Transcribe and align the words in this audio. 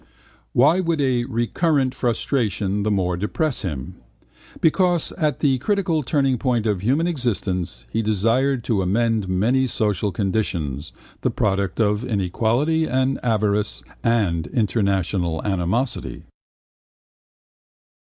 Why 0.53 0.79
would 0.79 0.99
a 0.99 1.25
recurrent 1.25 1.93
frustration 1.93 2.81
the 2.81 2.89
more 2.89 3.15
depress 3.17 3.61
him? 3.61 3.97
Because 4.59 5.11
at 5.11 5.41
the 5.41 5.59
critical 5.59 6.01
turningpoint 6.01 6.65
of 6.65 6.81
human 6.81 7.05
existence 7.05 7.85
he 7.91 8.01
desired 8.01 8.63
to 8.63 8.81
amend 8.81 9.29
many 9.29 9.67
social 9.67 10.11
conditions, 10.11 10.91
the 11.21 11.29
product 11.29 11.79
of 11.79 12.03
inequality 12.03 12.85
and 12.85 13.19
avarice 13.23 13.83
and 14.03 14.47
international 14.47 15.45
animosity. 15.45 16.23